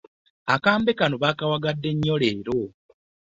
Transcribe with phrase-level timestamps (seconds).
[0.53, 2.59] Akambe kano bakawagadde nnyo leero.